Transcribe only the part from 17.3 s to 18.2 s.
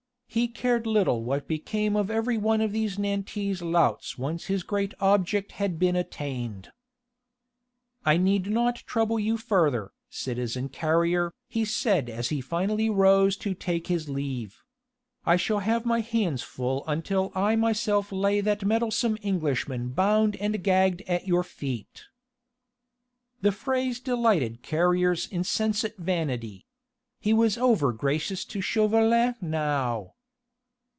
I myself